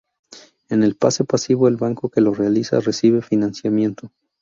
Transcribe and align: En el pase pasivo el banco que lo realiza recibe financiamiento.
En 0.69 0.81
el 0.81 0.95
pase 0.95 1.25
pasivo 1.25 1.67
el 1.67 1.77
banco 1.77 2.09
que 2.09 2.21
lo 2.21 2.33
realiza 2.33 2.79
recibe 2.79 3.21
financiamiento. 3.21 4.11